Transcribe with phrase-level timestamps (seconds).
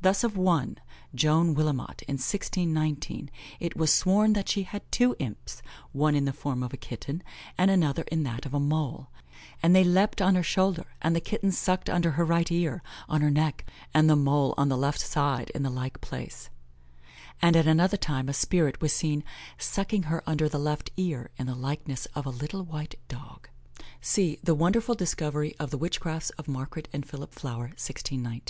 [0.00, 0.78] Thus of one,
[1.14, 3.30] Joane Willimot, in 1619,
[3.60, 5.60] it was sworn that she had two imps,
[5.92, 7.22] one in the form of a kitten,
[7.58, 9.10] and another in that of a mole,
[9.62, 13.20] "and they leapt on her shoulder, and the kitten sucked under her right ear, on
[13.20, 16.48] her neck, and the mole on the left side, in the like place;"
[17.42, 19.22] and at another time a spirit was seen
[19.58, 23.50] "sucking her under the left ear, in the likeness of a little white dogge."
[24.00, 28.40] (See The Wonderful Discovery of the Witchcrafts of Margare and Philip Flower, 1619).